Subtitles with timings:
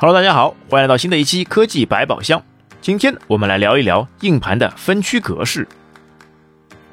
[0.00, 2.40] Hello，大家好，欢迎来到新的一期科技百宝箱。
[2.80, 5.66] 今天我们来聊一聊硬盘的分区格式。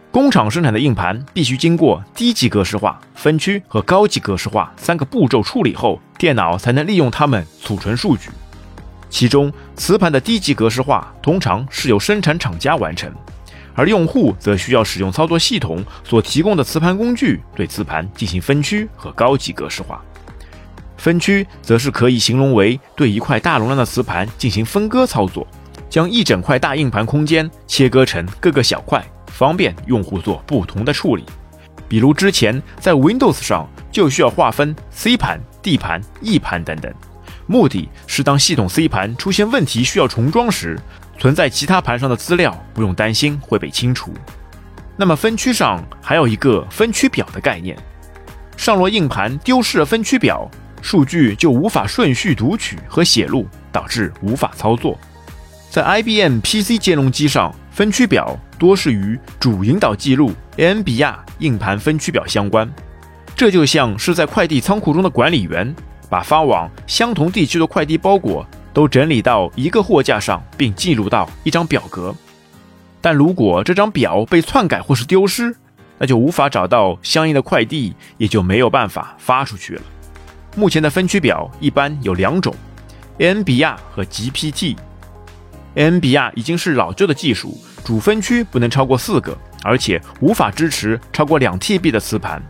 [0.10, 8.32] 工厂生产的硬盘必须经过低级格式化、分区和高级格式化三个步骤处理后，电脑才能利用它们储存数据。
[9.08, 13.14] 其中，磁盘的低级格式化通常是由生产厂家完成，
[13.76, 20.04] 而用户则需要使用操作系统所提供的磁盘工具对磁盘进行分区和高级格式化。
[21.06, 25.46] 分区则是可以形容为对一块大容量的磁盘进行分割操作，
[25.88, 31.24] 将一整块大硬盘空间切割成各个小块，方便用户做不同的处理。
[31.88, 36.92] 比如之前在 Windows 上就需要划分 C 盘、D 盘、E 盘等等，
[37.46, 40.76] 目的是当系统 C 盘出现问题需要重装时，
[41.20, 44.12] 存在其他盘上的资料不用担心会被清除。
[44.98, 47.78] 那么分区上还有一个分区表的概念，
[48.58, 50.50] 上落硬盘丢失了分区表。
[50.86, 54.96] 数据就无法顺序读取和写入，导致无法操作。
[55.72, 62.72] 在 IBM PC 兼容机上，分区表多是与主引导记录 AMBR 硬盘分区表相关。
[63.36, 65.76] 这就像是在快递仓库中的管理员，
[66.08, 72.14] 把发往相同地区的快递包裹都整理到一个货架上，并记录到一张表格。
[73.02, 75.56] 但如果这张表被篡改或是丢失，
[75.98, 79.82] 那就无法找到相应的快递，也就没有办法发出去了。
[80.56, 82.56] 目前的分区表一般有两种
[83.20, 84.76] ，AMBR 和 GPT。
[85.76, 92.42] AMBR 已经是老旧的技术，主分区不能超过四个，而且无法支持超过两 TB 的磁盘。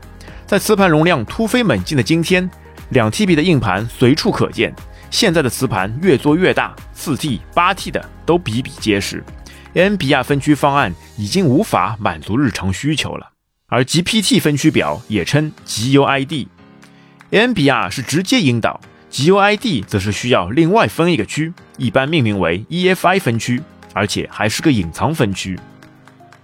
[0.46, 2.48] 在磁盘容量突飞猛进的今天，
[2.90, 4.72] 两 TB 的硬盘随处可见。
[5.10, 9.24] 现在的磁盘越做越大，四 T、八 T 的都比比皆是。
[9.74, 13.32] AMBR 分区方案已经无法满足日常需求了，
[13.68, 16.48] 而 GPT 分区表也称 GUID。
[17.36, 18.80] NBR 是直接引导
[19.12, 23.62] ，GUID 则是需要另外分一个区，一般命名为 EFI 分区，
[23.94, 25.60] 而且还是个隐藏分区。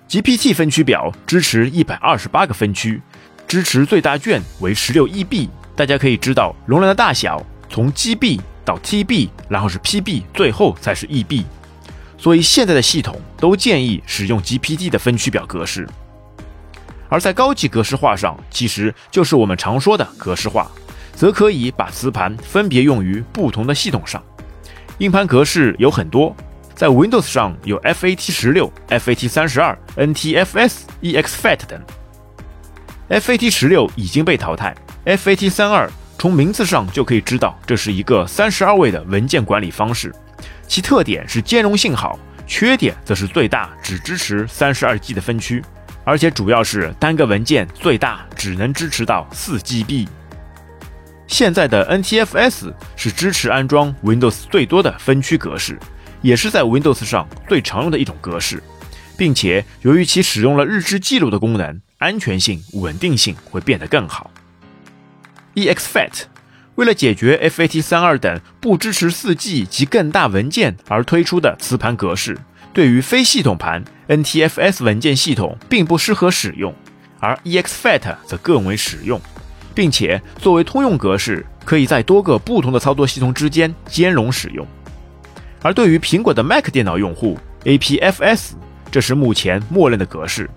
[0.10, 3.02] GPT 分区表支持一百二十八个分区，
[3.48, 5.48] 支持最大卷为十六 EB。
[5.78, 11.46] 大家可以知道容量的大小，从 GB 到 TB，然后是 PB，最后才是 EB。
[12.18, 15.88] 所以现在的系统都建议使用 GPT 的分区表格式。
[17.08, 20.70] 而在高级格式化上，其实就是我们常说的格式化。
[21.14, 24.22] 则可以把磁盘分别用于不同的系统上。
[25.00, 26.36] 硬盘格式有很多，
[26.76, 31.82] 在 Windows 上有 FAT 十六、FAT 三十二、NTFS、EXFAT 等。
[33.10, 40.14] FAT 十六已经被淘汰，FAT 三二从名字上就可以知道这是一个三十二位的文件管理方式，
[40.68, 45.64] 其特点是兼容性好，缺点则是最大只支持三十二 G 的分区，
[46.04, 50.08] 而且主要是单个文件最大只能支持到四 GB。
[51.32, 55.80] 现在的 NTFS 是支持安装 Windows 最多的分区格式，
[56.22, 58.62] 也是在 Windows 上最常用的一种格式，
[59.18, 64.30] 并且由于其使用了日志记录的功能，安全性、稳定性会变得更好。
[65.56, 66.24] EXFAT
[66.76, 72.38] 为了解决 FAT32 等不支持 4G 及更大文件而推出的磁盘格式，
[72.74, 76.76] 对于非系统盘 NTFS 文件系统并不适合使用，
[77.22, 79.20] 而 EXFAT 则更为实用。
[79.74, 84.66] 并且作为通用格式，可以在多个不同的操作系统之间兼容使用。
[85.62, 88.52] 而对于苹果的 Mac 电脑用户，APFS
[88.90, 90.50] 这是目前默认的格式。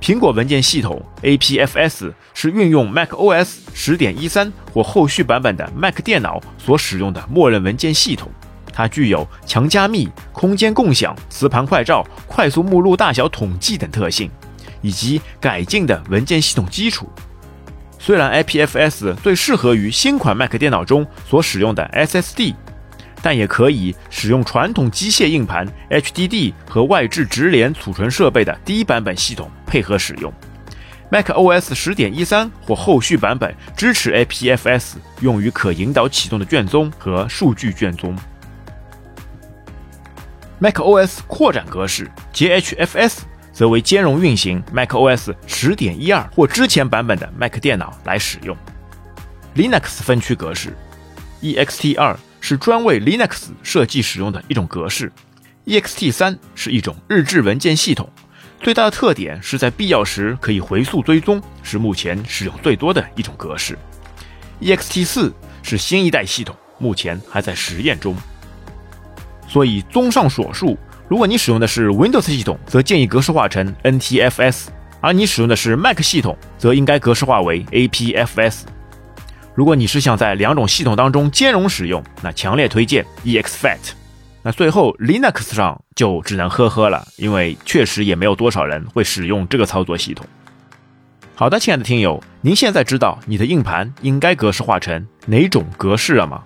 [0.00, 8.28] 苹果文件系统 APFS 是运用 macOS 10.13或后续版本的 Mac 电脑所使用的默认文件系统。
[8.72, 14.28] 它具有强加密、空间共享、磁盘快照、快速目录大小统计等特性，
[14.80, 17.08] 以及改进的文件系统基础。
[18.04, 22.52] 虽然 IPFS 最适合于新款 Mac 电脑中所使用的 SSD，
[23.22, 30.32] 但也可以使用传统机械硬盘 HDD 和外置直连储存设备的低版本系统配合使用。
[31.12, 38.16] macOS 10.13或后续版本支持 IPFS，用于可引导启动的卷宗和数据卷宗。
[40.60, 43.18] macOS 扩展格式 JHFS。
[43.52, 48.56] 则为兼容运行 macOS 10.12或之前版本的 Mac 电脑来使用。
[49.54, 50.74] Linux 分区格式
[51.42, 55.12] ext2 是专为 Linux 设计使用的一种格式
[55.66, 58.08] ，ext3 是一种日志文件系统，
[58.60, 63.78] 最大的特点是在必要时可以回溯追踪，是目前使用最多的一种格式。
[64.60, 65.32] ext4
[65.62, 68.16] 是新一代系统，目前还在实验中。
[69.46, 70.78] 所以，综上所述。
[71.12, 74.68] 如果你使用的是 Windows 系统，则建议格式化成 NTFS；
[75.02, 78.62] 而你使用的是 Mac 系统，则应该格式化为 APFS。
[79.54, 83.76] 如果你是想在两种系统当中兼容使用，那强烈推荐 EXFAT。
[84.42, 90.24] 那最后 Linux 上就只能呵呵了，因为确实也没有多少人会使用这个操作系统。
[91.34, 96.42] 好的，亲爱的听友，您现在知道你的硬盘应该格式化成哪种格式了吗？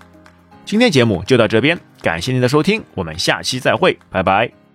[0.64, 4.65] 今天节目就到这边，感谢您的收听，我们下期再会，拜拜。